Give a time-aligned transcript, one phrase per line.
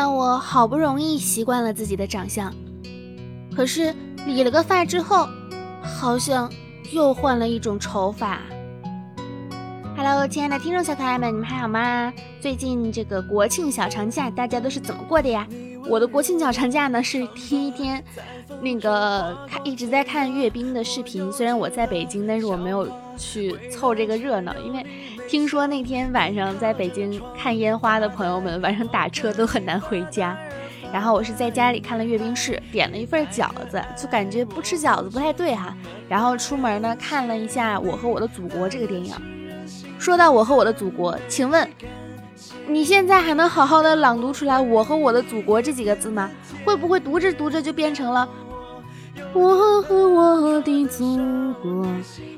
[0.00, 2.54] 但我好不容易习惯了自己的长相，
[3.52, 3.92] 可是
[4.28, 5.28] 理了个发之后，
[5.82, 6.48] 好像
[6.92, 8.38] 又换了一种丑法。
[9.96, 12.12] Hello，亲爱的听众小可爱们，你们还好吗？
[12.40, 15.44] 最近这个国庆小长假，大家都是怎么过的呀？
[15.88, 18.02] 我的国庆小长假呢是第一天，
[18.60, 21.32] 那个看一直在看阅兵的视频。
[21.32, 24.84] 虽然我在北京，但是我没有去凑这个热闹，因为
[25.26, 30.36] 听说那天晚上在北京看烟花的朋友们晚上打车都很难回家。
[30.92, 35.76] 然后我是在家里看了阅兵式，点了一份饺子，就感觉不吃饺子不太对哈。
[36.08, 39.14] 然后出门呢看了一下《我和我的祖国》这个电影。
[39.98, 41.68] 说到我和我的祖国，请问
[42.68, 46.30] 你现在还能好好的朗读出来“我和我的祖国”这几个字吗？
[46.64, 48.28] 会不会读着读着就变成了
[49.34, 51.86] “我和我的祖国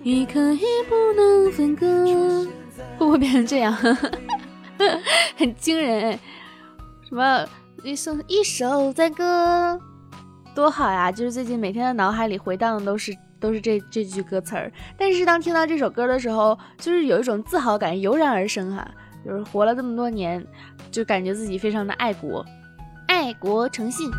[0.03, 1.87] 一刻也不能分割”？
[2.99, 3.73] 会不会变成这样？
[5.37, 6.19] 很惊人！
[7.09, 7.47] 什么
[7.83, 9.79] 一首一首赞歌，
[10.55, 11.11] 多好呀！
[11.12, 13.17] 就是最近每天的脑海里回荡的都是。
[13.41, 18.87] 都是这这句歌词儿，但是当听到这首歌的时候，就是有一种自豪感油然而生哈，
[19.25, 20.45] 就是活了这么多年，
[20.91, 22.45] 就感觉自己非常的爱国，
[23.07, 24.11] 爱国诚信。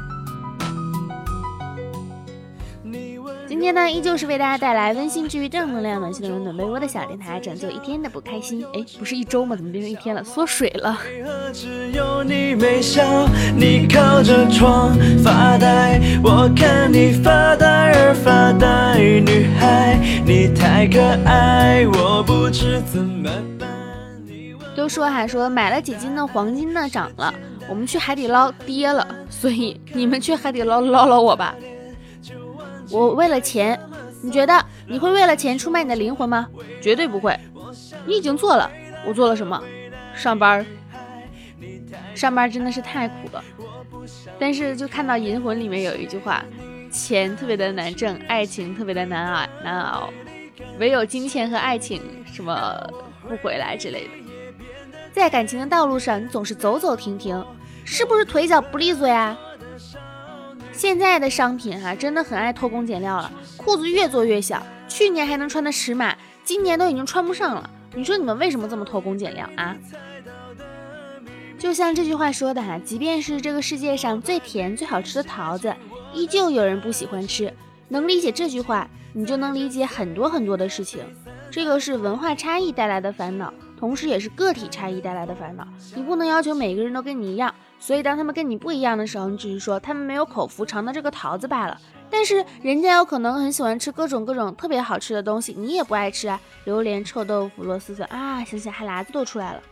[3.47, 8.65] 今天呢，依旧是为大家带来温馨治愈、正能量、暖心的温暖被窝的小电台，拯救一天的不开心。
[8.73, 9.55] 哎，不是一周吗？
[9.55, 10.23] 怎么变成一天了？
[10.23, 10.97] 缩水了。
[24.81, 27.31] 都说哈，说买了几斤的黄金呢涨了，
[27.69, 31.55] 我们去海底捞跌了，所以你们去海底捞捞捞我吧。
[32.89, 33.79] 我为了钱，
[34.23, 36.47] 你觉得你会为了钱出卖你的灵魂吗？
[36.81, 37.39] 绝对不会。
[38.07, 38.71] 你已经做了，
[39.05, 39.61] 我做了什么？
[40.15, 40.65] 上班。
[42.15, 43.43] 上班真的是太苦了。
[44.39, 46.43] 但是就看到《银魂》里面有一句话：
[46.89, 50.09] 钱特别的难挣，爱情特别的难熬难熬，
[50.79, 52.75] 唯有金钱和爱情什么
[53.29, 54.20] 不回来之类的。
[55.13, 57.45] 在感情的道路上，你总是走走停停，
[57.83, 59.37] 是不是腿脚不利索呀？
[60.71, 67.69] 现在的商品哈，真的很爱偷工减料了，裤子越做越小，去年还能穿的尺码，今年都已经穿不上了。
[67.93, 69.75] 你说你们为什么这么偷工减料啊？
[71.59, 75.75] 就像这句话说的哈，即便是这个世界上最甜最好吃的桃子，
[76.13, 77.53] 依旧有人不喜欢吃。
[77.89, 81.01] 能理解这句话，你就能理解很多很多的事情。
[81.51, 85.67] 这个是文化差异带来的烦恼，同时也是个体差异带来的烦恼。
[85.95, 87.53] 你不能要求每个人都跟你一样。
[87.79, 91.81] 所以，当他们跟你不一样的时候，你只是说他们没有口福尝到这个桃子罢了。
[92.11, 96.39] 但是，人家有可能很喜欢吃各种各种特别好吃的东西，你也不爱吃啊。
[96.65, 99.63] 榴莲、臭豆腐、螺蛳粉啊，想想哈喇子都出来了。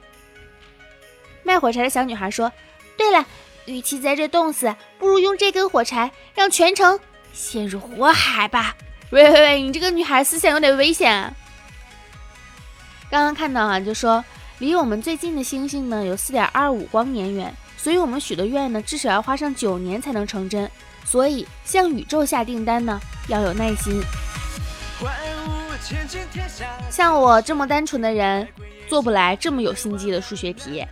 [1.43, 2.51] 卖火柴的小女孩说
[2.97, 3.23] ：“对了，
[3.67, 6.99] 与其在这冻死，不如用这根火柴让全城
[7.31, 8.75] 陷入火海吧。”
[9.11, 11.33] 喂喂喂，你这个女孩思想有点危险啊！
[13.09, 14.23] 刚刚看到啊，就说
[14.59, 17.53] 离我们最近的星星呢，有四点二五光年远。
[17.75, 20.69] 所以，我们许的愿呢，至少要花上九年才能成真。
[21.05, 22.99] 所以，向宇宙下订单呢，
[23.29, 24.01] 要有耐心。
[26.89, 28.45] 像我这么单纯的人，
[28.89, 30.85] 做不来这么有心机的数学题。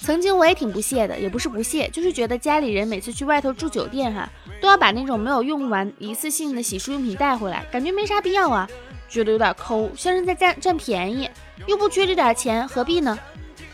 [0.00, 4.26] 曾经我也挺不屑的，也不是不屑，就是觉得家里人每次去外头住酒店哈，
[4.58, 8.66] 都要把那种没有用完一次性的洗漱用品带回来，感觉没啥必要啊，
[9.08, 11.28] 觉得有点抠，像是在占占便宜，
[11.66, 13.18] 又不缺这点钱，何必呢？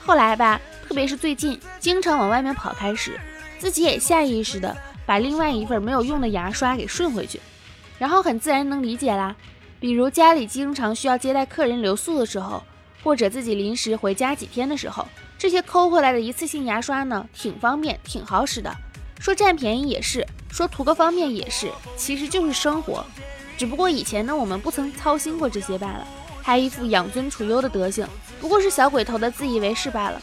[0.00, 0.60] 后来吧。
[0.86, 3.18] 特别是最近经常往外面跑开时，
[3.58, 7.40] 自己也下意识的把另外一份没有用的牙刷给顺回去，
[7.98, 9.34] 然后很自然能理解啦。
[9.80, 12.62] 比如家里经常需要接待客人留宿的时候，
[13.02, 15.08] 或者自己临时回家几天的时候，
[15.38, 18.70] 这些抠回来的一次性牙刷呢，挺方便，挺好使的。
[19.18, 23.02] 说占便宜也是，说图个方便也是，其实就是生活。
[23.56, 26.06] 只不过以前呢，我们不曾操心过这些罢了，
[26.42, 28.06] 还一副养尊处优的德行，
[28.40, 30.20] 不过是小鬼头的自以为是罢了。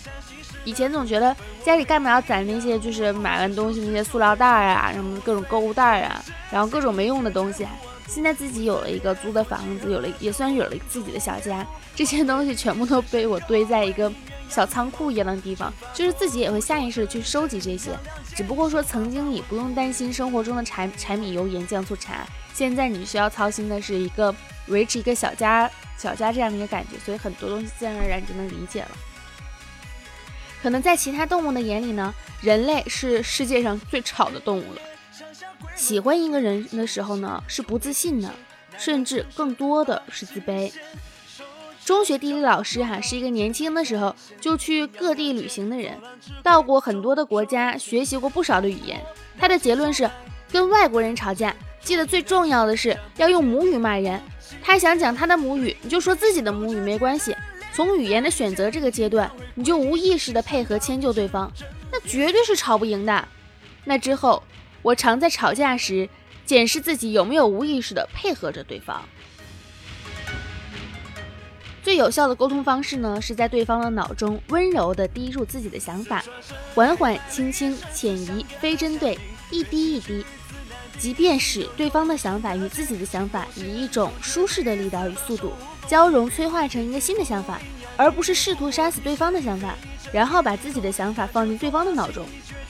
[0.63, 7.65] 以前总觉得家里干嘛要攒那些，就是买完东西那些塑料袋啊，什么各种购物袋啊，然后各种没用的东西。
[8.07, 14.11] 现在自己有了一个租的房子，有了也算有了自己的小家，这些东西全部都被我堆在一个
[14.51, 17.91] 小仓库一样的地方，就是自己也会下意识的去收集这些。
[18.35, 24.35] 只不过说，曾经你不用担心生活中的柴柴米油盐酱醋茶，现在你需要操心的是一个
[24.67, 28.91] 维持一个小家小家这样的一个感觉，所以很多东西自然而然就能理解了。
[30.61, 34.81] 可能在其他动物的眼里呢，人类是世界上最吵的动物了。
[35.75, 38.29] 喜欢一个人的时候呢，是不自信的，
[38.77, 40.71] 甚至更多的是自卑。
[41.83, 45.97] 中学地理老师哈是一个年轻的时候就去各地旅行的人，
[46.43, 49.01] 到过很多的国家，学习过不少的语言。
[49.37, 50.09] 他的结论是，
[50.51, 54.21] 跟外国人吵架，记得最重要的是要用母语骂人。
[54.61, 57.35] 他想讲他的母语，你就说自己的母语没关系。
[57.73, 61.51] 从语言的选择这个阶段，你就无意识的配合迁就对方，
[61.91, 63.27] 那绝对是吵不赢的。
[63.85, 64.43] 那之后，
[64.83, 66.07] 我常在吵架时
[66.45, 69.01] 检视自己有没有无意识的配合着对方。
[71.83, 76.23] 最有效的沟通方式呢，是在对方的脑中温柔地滴入自己的想法，
[76.75, 79.17] 缓缓、轻轻、浅移，非针对，
[79.49, 80.23] 一滴一滴。
[80.99, 85.51] 即便使对方的想法与自己的想法以一种舒适的力道与速度
[85.87, 87.59] 交融催化成一个新的想法，
[87.97, 89.73] 而不是试图杀死对方的想法，
[90.13, 92.23] 然后把自己的想法放进对方的脑中。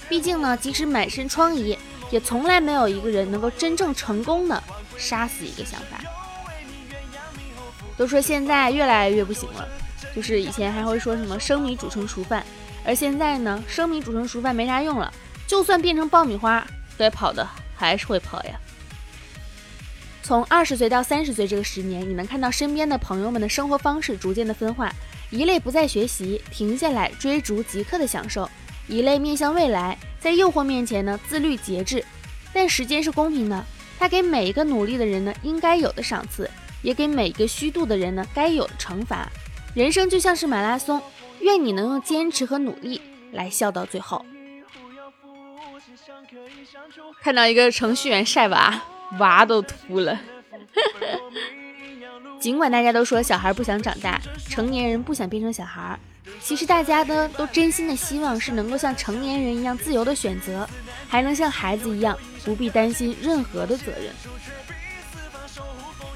[0.08, 1.78] 毕竟呢，即使满身疮痍，
[2.10, 4.64] 也从来没有一个人能够真正成功的
[4.98, 6.02] 杀死一个想法。
[8.02, 9.70] 都说现在越来越不行了，
[10.16, 12.44] 就是以前还会说什么生米煮成熟饭，
[12.84, 15.14] 而现在呢，生米煮成熟饭没啥用了，
[15.46, 16.66] 就算变成爆米花，
[16.98, 18.60] 该跑的还是会跑呀。
[20.24, 24.92] 从二十岁到三十岁这个十年，你能看到身边的朋友们的生活方式逐渐的分化，
[25.30, 28.50] 一类不再学习，停下来追逐即刻的享受；
[28.88, 32.04] 一类面向未来，在诱惑面前呢自律节制。
[32.52, 33.64] 但时间是公平的，
[34.00, 36.50] 它给每一个努力的人呢应该有的赏赐。
[36.82, 39.28] 也给每个虚度的人呢该有的惩罚。
[39.74, 41.02] 人生就像是马拉松，
[41.40, 43.02] 愿你能用坚持和努力
[43.32, 44.26] 来笑到最后。
[47.22, 48.82] 看到一个程序员晒娃，
[49.20, 50.20] 娃都秃了。
[52.40, 54.20] 尽管大家都说小孩不想长大，
[54.50, 56.00] 成年人不想变成小孩，
[56.42, 60.68] 其实大家呢都真心的希望是能够像成年人一样自由的选择，
[61.08, 64.12] 还能像孩子一样不必担心任何的责任。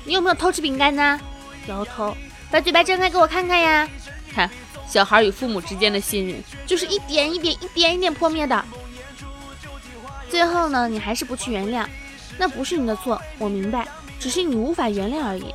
[0.05, 1.19] 你有没有偷吃饼干呢？
[1.67, 2.15] 摇头，
[2.51, 3.89] 把嘴巴张开给我看看呀！
[4.31, 4.49] 看，
[4.87, 6.35] 小孩与父母之间的信任
[6.67, 8.63] 就是一点一点、一点一点破灭的。
[10.29, 11.87] 最后呢，你还是不去原谅，
[12.37, 13.87] 那不是你的错，我明白，
[14.19, 15.45] 只是你无法原谅而已。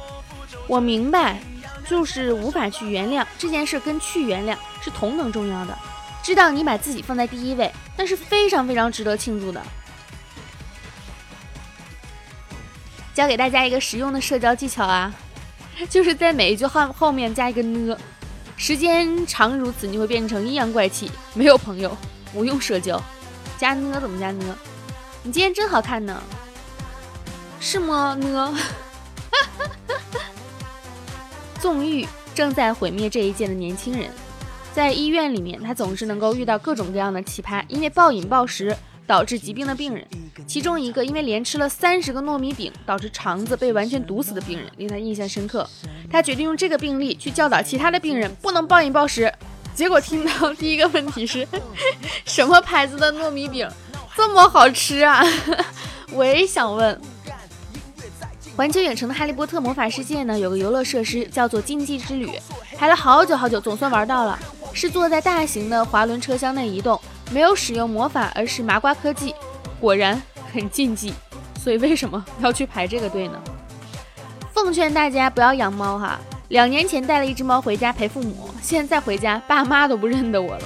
[0.67, 1.41] 我明白，
[1.88, 5.79] 就是无法去原谅这件事，跟去原谅是同等重要的。
[6.23, 9.62] 知道你把自己放在第一位，那是非常非常值得庆祝的。
[13.14, 15.12] 教给大家一个实用的社交技巧啊，
[15.90, 17.96] 就是在每一句话后面加一个呢。
[18.56, 21.96] 时间长如此，你会变成阴阳怪气，没有朋友，
[22.32, 23.02] 不用社交。
[23.58, 24.56] 加呢怎么加呢？
[25.22, 26.22] 你今天真好看呢，
[27.58, 28.14] 是吗？
[28.14, 28.54] 呢？
[31.58, 34.10] 纵欲正在毁灭这一届的年轻人，
[34.74, 38.76] 在医院里面，他总是能够遇到各种各样的奇葩，因为暴饮暴食。
[39.10, 40.06] 导致疾病的病人，
[40.46, 45.68] 其中一个因为连吃了三十个糯米饼，导致肠子被完全堵死的病人，令他印象深刻。
[46.08, 49.32] 他决定用这个病例去教导其他的病人不能暴饮暴食。
[49.74, 51.44] 结果听到 第一个问题是，
[52.24, 53.68] 什么牌子的糯米饼
[54.14, 55.24] 这么好吃啊？
[56.12, 57.00] 我也想问。
[58.54, 62.30] 环球影城的《哈利波特魔法世界》呢，有个游乐设施叫做禁忌之旅，
[62.76, 64.38] 排了好久好久，总算玩到了，
[64.72, 67.00] 是坐在大型的滑轮车厢内移动。
[67.32, 69.34] 没有使用魔法，而是麻瓜科技，
[69.80, 70.20] 果然
[70.52, 71.14] 很禁忌。
[71.62, 73.40] 所以为什么要去排这个队呢？
[74.52, 76.18] 奉劝大家不要养猫哈。
[76.48, 80.64] 两年前带了一只猫回家陪父母，现在回家爸妈都不认得我了。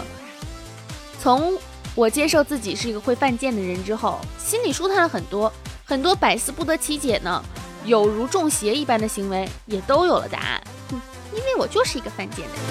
[1.21, 1.59] 从
[1.95, 5.53] 我接受自己是一个会犯贱的人之后，心里舒坦了很多。
[5.85, 7.45] 很多百思不得其解呢，
[7.85, 10.63] 有如中邪一般的行为也都有了答案。
[10.91, 11.01] 哼
[11.35, 12.63] 因为我就是一个犯贱的人。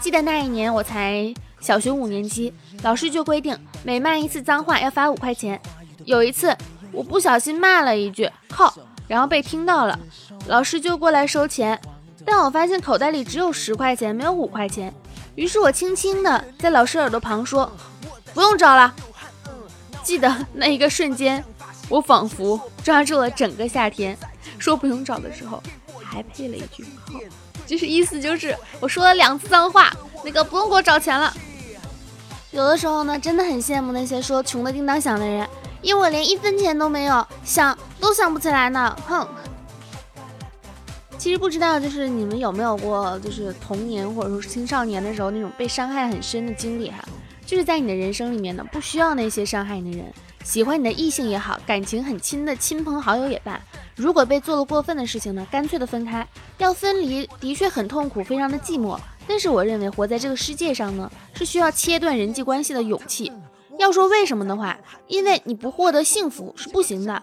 [0.00, 1.32] 记得那一年我才。
[1.64, 2.52] 小学五年级，
[2.82, 5.58] 老师就规定每骂一次脏话要罚五块钱。
[6.04, 6.54] 有一次，
[6.92, 8.76] 我不小心骂了一句“靠”，
[9.08, 9.98] 然后被听到了，
[10.46, 11.80] 老师就过来收钱。
[12.22, 14.92] 但我发现口袋里只有十块钱，没有五块钱。
[15.36, 17.72] 于是我轻轻的在老师耳朵旁说
[18.34, 18.94] ：“不用找了。”
[20.04, 21.42] 记得那一个瞬间，
[21.88, 24.14] 我仿佛抓住了整个夏天。
[24.58, 25.62] 说不用找的时候，
[26.04, 27.18] 还配了一句“靠”，
[27.64, 29.90] 就是意思就是我说了两次脏话，
[30.22, 31.32] 那个不用给我找钱了。
[32.54, 35.44] 有的时候呢，真的很羡慕那些说穷的叮当响的人，
[35.82, 38.96] 因为我连一分钱都没有，想都想不起来呢。
[39.08, 39.26] 哼。
[41.18, 46.98] 其实不知道，就是你们有没有过，就是童年或者说是青少年的时候那种被伤害很深的经历哈？
[47.44, 50.06] 就是在你的人生里面呢，不需要那些伤害你的人，
[50.44, 53.60] 喜欢你的异性也好，感情很亲的亲朋好友也罢，
[53.96, 56.24] 如果被做了过分的事情呢，干脆的分开。
[56.58, 58.96] 要分离的确很痛苦，非常的寂寞。
[59.26, 63.32] 但是我认为活在这个世界上呢，是需要切断人际关系的勇气。
[63.76, 64.78] 要说为什么的话，
[65.08, 67.20] 因为你不获得幸福是不行的，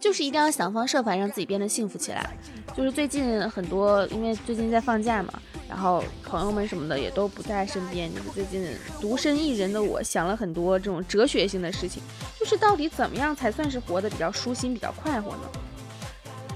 [0.00, 2.28] 就是一定要想方设法让自己变得幸福起来。
[2.76, 5.32] 就是最近很多，因为最近在放假嘛，
[5.68, 8.66] 然后朋友们什么的也都不在身边，就是最近
[9.00, 12.02] 独身一人的我想了很多这种哲学性的事情，
[12.36, 15.42] 就是到底怎么样才算是活得比较舒心、比较快活呢？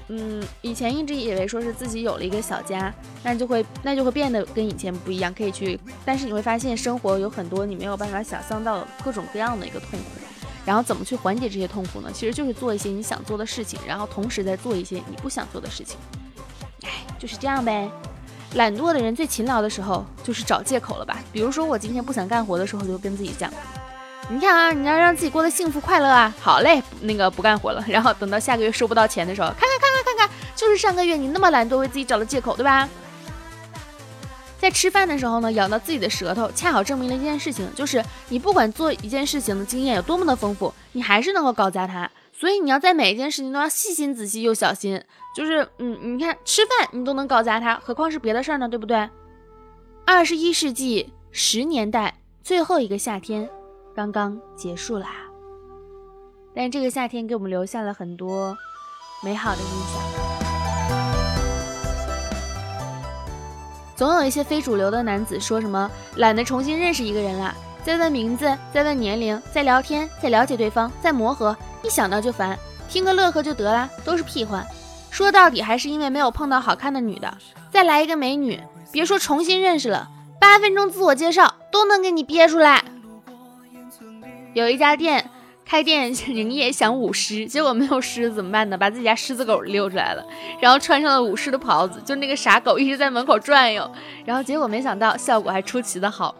[0.09, 10.05] 嗯，以前一直以为说是自己有了一个小家，那就会那就会变得跟以前不一样，可以去，但是你会发现生活有很多你没有办法想象到的各种各样的一个痛苦，
[10.65, 12.09] 然后怎么去缓解这些痛苦呢？
[12.13, 15.97] 其实就是做一些你想做的事情，然后同时在做一些你不想做的事情。
[16.83, 17.89] 哎，就是这样呗。
[18.55, 21.19] 懒惰的人最勤劳的时候就是找借口了吧？
[21.33, 23.51] 比如说我今天不想干活的时候，就跟自己讲。
[24.29, 26.33] 你看啊，你要让自己过得幸福快乐啊！
[26.41, 29.86] 好嘞，那个不干活了，然后等到下个月收不到钱的时候，看看看，
[30.67, 32.89] 就是上个月你那么懒惰，为自己找了借口，对吧？
[34.59, 42.11] 在吃饭的时候呢，咬到自己的舌头，恰好证明了一件事情，就是你不管做一件事情的经验有多么的丰富，你还是能够搞砸它。
[42.33, 45.01] 所以你要在每一件事情都要细心、仔细又小心。
[45.33, 48.67] 就是，嗯，你看吃饭你都能搞砸它，何况是别的事儿呢？
[48.67, 49.09] 对不对？
[50.05, 53.49] 二十一世纪十年代最后一个夏天。
[53.95, 55.07] 刚刚结束啦，
[56.53, 58.53] 但这个夏天给我们留下了很多
[59.23, 60.26] 美好的印象。
[63.97, 72.55] 总有一些非主流的男子说什么懒得重新认识一个人了，再问名字，再问年龄，再聊天，再了解对方，再磨合，一想到就烦，
[72.87, 74.63] 听个乐呵就得了，都是屁话。
[75.09, 77.35] 说到底还是因为没有碰到好看的女的。
[77.71, 78.61] 再来一个美女，
[78.91, 80.07] 别说重新认识了，
[80.39, 82.83] 八分钟自我介绍都能给你憋出来。
[84.53, 85.27] 有一家店
[85.67, 88.77] 开店营业想舞狮， 结果没有狮子怎么办呢？
[88.77, 90.25] 把自己家狮子狗溜出来了，
[90.61, 93.91] 然后穿上了舞狮的袍子，就那个傻狗一直在门口转悠，
[94.23, 96.33] 然后结果没想到效果还出奇的好。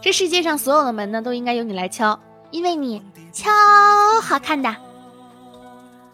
[0.00, 2.18] 这世界上所有的门呢，都应该由你来敲，
[2.50, 3.00] 因为你
[3.32, 3.48] 敲
[4.20, 4.74] 好看的。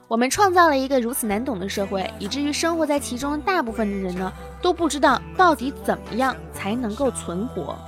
[0.06, 7.78] 我们创造了一个如此难懂的社会，以至于生活在其中的大部分的人呢，都不知道到底怎么样才能够存活。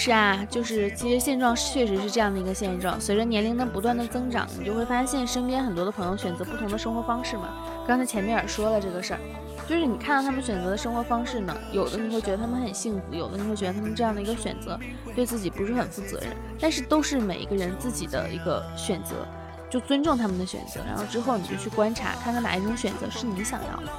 [0.00, 3.00] 是啊，就是其实现状确实是这样的一个现状。
[3.00, 7.48] 随着年龄的不断的增长，你就会发现身边很多的朋友选择不同的生活方式嘛。
[7.84, 9.20] 刚才前面也说了这个事儿，
[9.68, 14.78] 就是你看到他们选择的生活方式呢，有的你会觉得他们很幸福，有的你会觉得他们这样的一个选择
[15.16, 16.28] 对自己不是很负责任。
[16.60, 19.26] 但是都是每一个人自己的一个选择，
[19.68, 20.80] 就尊重他们的选择。
[20.86, 23.92] 然后之后你就去观察，看看哪一种选择是你想要的。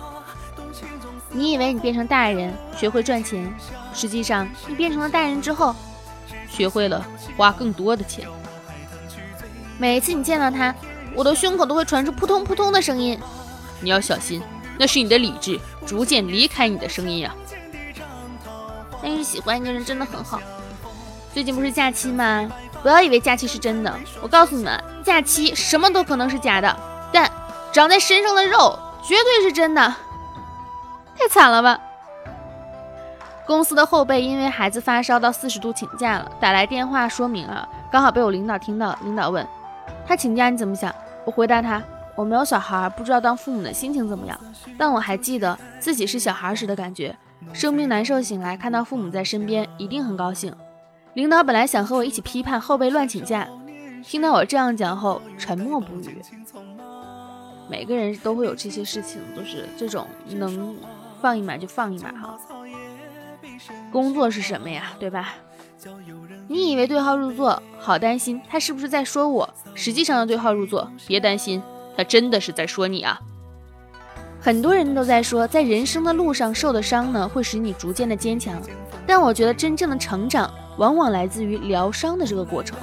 [1.32, 3.53] 你以为你变成大人学会赚钱，
[3.94, 5.75] 实际上你变成了大人之后。
[6.50, 7.06] 学会了
[7.38, 8.27] 花更多的钱。
[9.77, 10.75] 每一次你见到他，
[11.15, 13.18] 我的胸口都会传出扑通扑通的声音。
[13.79, 14.41] 你要小心，
[14.77, 17.34] 那是你的理智逐渐离开你的声音啊。
[19.01, 20.41] 但是喜欢一个人真的很好。
[21.34, 22.50] 最近不是假期吗？
[22.82, 26.77] 不要以为假期是真的，我告诉你们，假期什么都可能是假的，
[27.13, 27.32] 但
[27.72, 29.96] 长在身上的肉绝对是真的。
[31.18, 31.79] 太惨了吧！
[33.50, 38.96] 公司的后辈因为孩子发烧到四十度请假了，打来电话说明啊，刚好被我领导听到。
[39.03, 39.44] 领导问
[40.06, 40.94] 他请假你怎么想？
[41.25, 41.82] 我回答他
[42.15, 44.39] 我没有小孩，不知道当父母的心情怎么样，
[44.77, 47.18] 但我还记得自己是小孩时的感觉，
[47.51, 50.53] 生病难受醒来看到父母在身边一定很高兴。
[51.15, 53.48] 领导本来想和我一起批判后辈乱请假，
[54.03, 56.22] 听到我这样讲后沉默不语。
[57.68, 60.75] 每个人都会有这些事情，都是这种能
[61.20, 62.38] 放一马就放一马哈。
[63.92, 65.34] 工作是什么呀，对吧？
[66.48, 69.50] 你以为对号入座，好担心他是不是在说我？
[69.75, 71.62] 实际上的对号入座，别担心，
[71.96, 73.20] 他真的是在说你啊。
[74.42, 78.62] 很多人都在说，在人生的路上受的伤呢，会使你逐渐的坚强。
[79.06, 82.78] 但我觉得真正的成长，往往来自于疗伤的这个过程。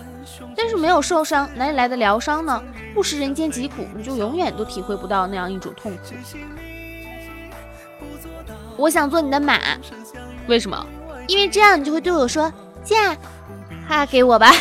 [0.56, 2.62] 但是没有受伤，哪里来的疗伤呢？
[2.94, 6.14] 不食人间疾苦，你就永远都体会不到那样一种痛苦。
[8.76, 9.58] 我想做你的马。
[10.46, 10.86] 为什么？
[11.28, 12.52] 因为这样你就会对我说
[12.84, 13.16] 嫁，
[13.88, 14.52] 哈给我吧。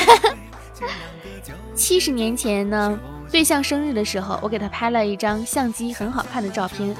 [1.76, 2.98] 七十年前呢，
[3.32, 6.96] 对象生日的时候，我给他拍了一张相机很好看的照片，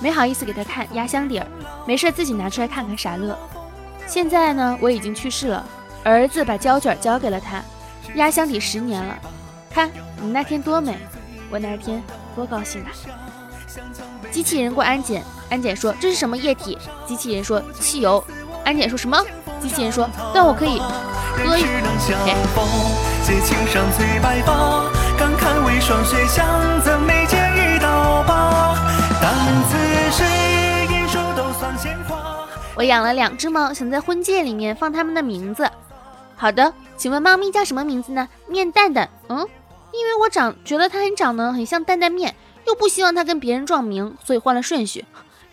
[0.00, 1.46] 没好意思给他看压箱底儿，
[1.86, 3.38] 没事自己拿出来看看傻乐。
[4.06, 5.64] 现在呢，我已经去世了，
[6.04, 7.62] 儿子把胶卷交给了他，
[8.16, 9.18] 压箱底十年了，
[9.70, 9.90] 看
[10.20, 10.98] 你那天多美，
[11.50, 12.02] 我那天
[12.34, 12.90] 多高兴啊！
[14.30, 15.24] 机器人过安检。
[15.48, 18.22] 安检说：“这是什么液体？”机器人说：“汽油。”
[18.64, 19.16] 安检说什么？
[19.60, 20.80] 机器人说：“但我可以
[21.44, 21.68] 喝一口。”
[32.76, 35.66] 我养了两只猫，想在婚戒里面放它们的名字。
[36.36, 38.28] 好的，请问猫咪叫什么名字呢？
[38.46, 39.08] 面蛋蛋。
[39.28, 39.38] 嗯，
[39.92, 42.34] 因为我长觉得它很长得很像蛋蛋面，
[42.66, 45.04] 又不希望他跟别人撞名，所以换了顺序。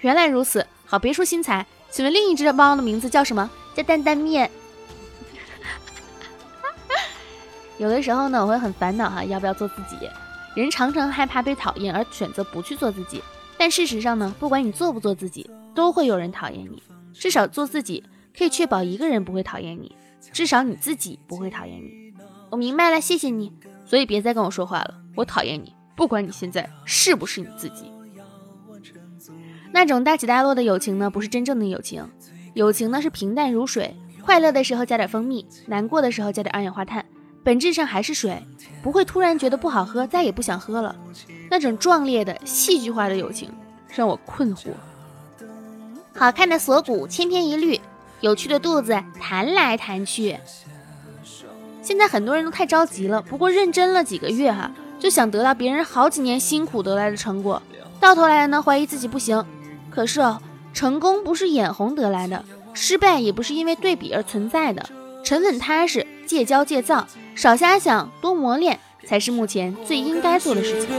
[0.02, 1.66] 原来如此，好，别出心裁。
[1.90, 3.50] 请问另一只猫的名字叫什么？
[3.76, 4.50] 叫担担面。
[7.78, 10.10] 有的时候呢，我会很烦恼哈，要不要做自己？
[10.56, 13.24] 人常常害怕被讨厌而选择不去做自己，
[13.58, 16.82] 但事实上呢，不管你做不做自己，都会有人讨厌你。
[17.14, 18.04] 至少做自己
[18.38, 19.96] 可以确保一个人不会讨厌你，
[20.32, 22.14] 至少你自己不会讨厌你。
[22.50, 23.52] 我明白了，谢谢你。
[23.86, 25.74] 所以别再跟我说话了，我讨厌你。
[25.96, 27.92] 不管你现在是不是你自己，
[29.72, 32.08] 那种大起大落的友情呢，不是真正的友情。
[32.54, 37.06] 友情呢是平淡如水，快乐的时候加点蜂蜜，难过的时候加点二氧化碳。
[37.44, 38.42] 本质上还是水，
[38.82, 40.96] 不会突然觉得不好喝，再也不想喝了。
[41.50, 43.52] 那种壮烈的、戏剧化的友情
[43.90, 44.70] 让我困惑。
[46.16, 47.80] 好看的锁骨千篇一律，
[48.22, 50.38] 有趣的肚子弹来弹去。
[51.82, 54.72] 现在很多人都太着急了，不过认真了几个月哈，
[55.04, 57.62] 就想得到别人好几年辛苦得来的成果，
[58.00, 59.44] 到头来呢怀疑自己不行。
[59.90, 60.40] 可是哦，
[60.74, 64.82] 成功不是眼红得来的，失败也不是因为对比而存在的。
[65.22, 67.06] 沉稳踏实，戒骄戒躁，
[67.36, 70.90] 少瞎想，多磨练，才是目前最应该做的事情。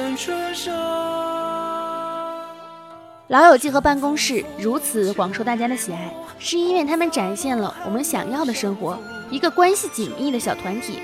[3.28, 8.98] 老友记和办公室如此广受大家的喜爱，是因为他们展现了我们想要的生活，
[9.30, 10.98] 一个关系紧密的小团体，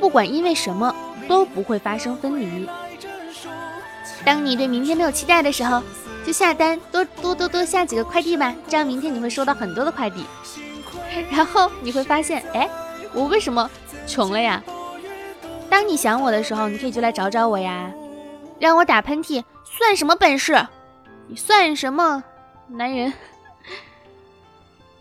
[0.00, 0.94] 不管因为什么
[1.28, 2.68] 都不会发生分离。
[4.24, 5.82] 当你对明天没有期待的时候，
[6.24, 10.24] 就下单多多多多下几个快递吧，这样明天你会收到很多的快递。
[11.30, 12.68] 然后你会发现，哎，
[13.12, 13.70] 我为什么
[14.06, 14.62] 穷了呀？
[15.70, 17.90] 当你想我的时候，你可以就来找找我呀。
[18.58, 20.66] 让我打喷嚏算什么本事？
[21.28, 22.22] 你算什么
[22.68, 23.12] 男人？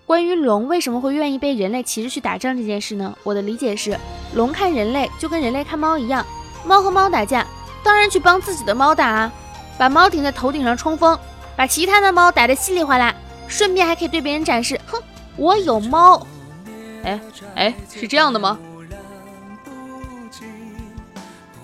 [0.05, 3.15] 关于龙为什么会愿意被人类骑着去打仗这件事呢？
[3.23, 3.97] 我的理解是，
[4.35, 6.23] 龙看人类就跟人类看猫一样，
[6.63, 7.45] 猫和猫打架，
[7.83, 9.33] 当然去帮自己的猫打啊，
[9.79, 11.17] 把猫顶在头顶上冲锋，
[11.55, 13.15] 把其他的猫打得稀里哗啦，
[13.47, 15.01] 顺便还可以对别人展示，哼。
[15.37, 16.25] 我有猫，
[17.03, 17.19] 哎
[17.55, 18.57] 哎，是这样的吗？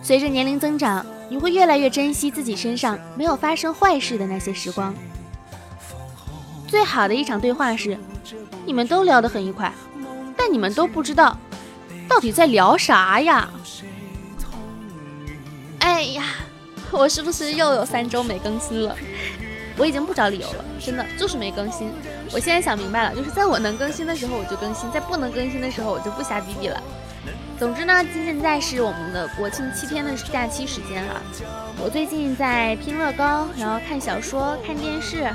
[0.02, 4.94] 随着年龄增长，你会越来越珍惜自己身上没有发生坏事的那些时光。
[6.68, 7.98] 最好的一场对话是，
[8.66, 9.72] 你们都聊得很愉快，
[10.38, 11.38] 但你们都不知道
[12.08, 13.50] 到底在聊啥呀？
[15.80, 16.24] 哎呀，
[16.92, 18.96] 我是不是又有三周没更新了？
[19.78, 21.92] 我已经不找理由了，真的就是没更新。
[22.32, 26.82] 我现在想明白了，就是在我能更新的时候我就更新，在不能更新的时候我就不瞎逼逼了。
[27.58, 31.22] 总之呢，现在是我们的国庆七天的假期时间了。
[31.84, 35.30] 我最近在拼乐高，然后看小说、看电视，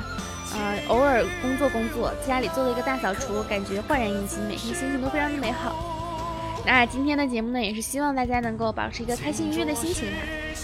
[0.57, 5.75] 呃，偶尔工作工作，家里做了一个大扫除，感觉焕然一新，每天心情都非常的美好。
[6.65, 10.17] 那今天的节目呢，也是希望大家能够保持一个开心愉悦的心情哈。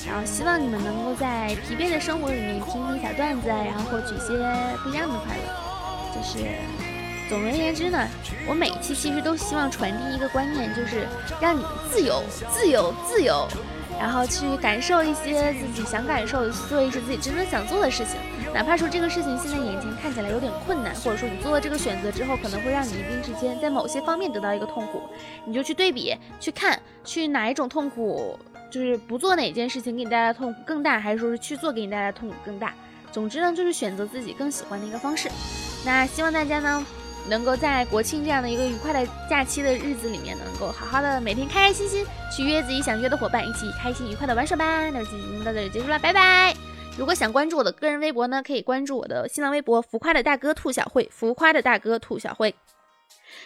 [0.08, 4.36] 然后希望你们能够在疲惫的生活里面听听小段子，然后获取一些
[4.84, 5.44] 不一样的快乐。
[6.14, 6.44] 就是
[7.30, 8.06] 总而言之呢，
[8.48, 11.08] 我每一期其实都希望传递一个观念，就是
[11.40, 13.48] 让你们自由、自由、自由，
[14.00, 18.16] 然后去感受一些自己想感受，做一些自己真正想做的事情。
[18.54, 25.02] 哪怕说这个事情现在眼前看起来有点困难，或者说你做了这个选择之后，可能会让你一定之间在某些方面得到一个痛苦，
[25.46, 28.38] 你就去对比，去看，去哪一种痛苦。
[28.72, 32.74] 就是不做哪件事情给你带来痛苦更大，还是说是去做给你带来痛苦更大？
[33.12, 35.30] 总之呢，就是选择自己更喜欢的一个方式。
[35.86, 36.84] 那希望大家呢，
[37.30, 42.06] 能够在国庆这样的一个愉快的假期的日子里面，能够好好的每天开开心心
[42.36, 44.90] 去约自己想约的伙伴，一起开心愉快的玩耍吧。
[44.90, 46.54] 那今天节目到这里结束了，拜拜。
[46.98, 52.54] 如果想关注我的个人微博呢，可以关注我的新浪微博“浮夸的大哥兔小慧”，浮夸的大哥兔小慧。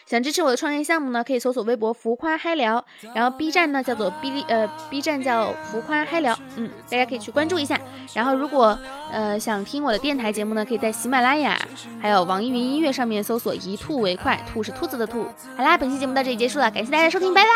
[0.07, 7.77] 想支持我的创业项目呢，可以搜索微博“浮夸嗨聊”，然后 B 站呢叫做哔哩呃 B 站叫“浮夸嗨聊”，嗯，大家可以去关注一下。
[8.13, 8.79] 然后如果
[9.11, 11.59] 呃想听我的电台节目呢，可以在喜马拉雅
[12.01, 15.27] 还有网易云音乐上面搜索“一兔为快”，兔是兔子的兔。
[15.57, 17.49] 好啦，本期节目到这里结束了，感谢大家收听，拜拜。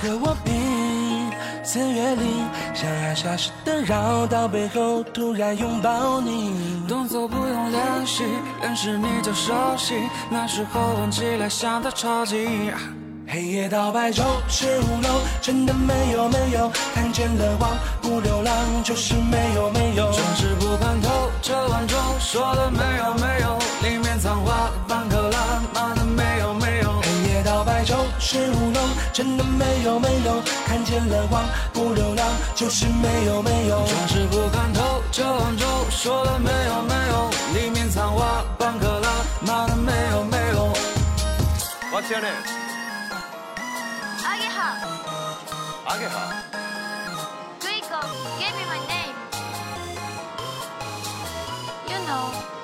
[0.00, 0.52] 和我比，
[1.64, 6.54] 四月里像爱消失的绕到，背后突然拥抱你，
[6.88, 8.22] 动作不用练习，
[8.62, 9.94] 认识你就熟悉，
[10.30, 12.48] 那时候玩起来像的超级。
[13.30, 25.38] 黑夜到白昼，十五楼，真的没有没有，看见了光不流浪，就是没有没有，总是不看透这碗粥，说的没有没有，里面藏花半颗辣，
[25.74, 26.88] 妈的没有没有。
[27.02, 27.96] 黑夜到白昼。
[28.18, 28.67] 十五楼，
[29.18, 33.84] 真的没有没有，看见了光不流浪，就是没有没有。
[33.84, 40.72] 总是不看透，这碗粥说了没有没有，里面藏花半克拉，妈的没有没有。
[41.90, 42.30] What's your name?
[44.22, 44.62] 阿给好，
[45.86, 46.20] 阿给好。
[47.60, 48.00] Rico,
[48.38, 49.16] give me my name.
[51.88, 52.57] You know.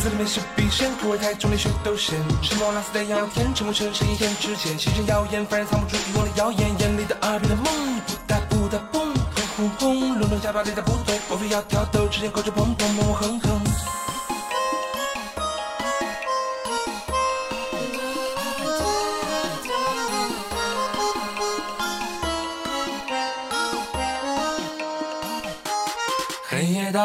[0.00, 2.18] 裤子里面是笔仙，口味太重，连血都咸。
[2.40, 4.78] 什么拉丝的药甜，沉默成是一天之前。
[4.78, 9.12] 心生谣言，凡人藏不住欲望的谣言，眼里的耳边的梦，不打不打蹦，
[9.58, 13.69] 轰轰轰，伦敦下巴里的不对，莫非要挑逗，之间口着砰砰，猛猛哼哼。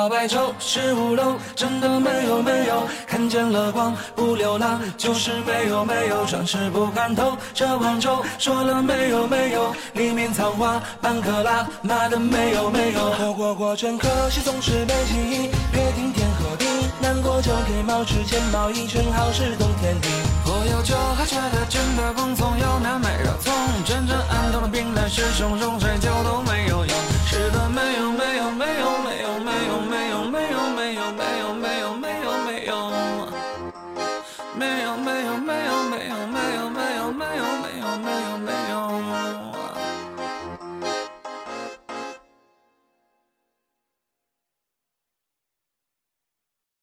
[0.06, 16.66] 黑夜到白粥，十五楼，真的没有没有，看见了光不流浪，就是没有没有，装饰不看透，这碗粥说了没有没有，里面藏花半克拉，妈的没有没有，活过过真可惜，总是被记忆，别听天和地，
[17.02, 20.08] 难过就给毛之前毛衣，正好事冬天里。
[20.46, 27.05] 我有酒，还觉得真的蓬松，有面没肉葱，真正安顿的病来是汹汹，谁酒都没有用。